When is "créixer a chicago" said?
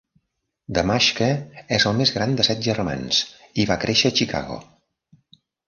3.87-4.61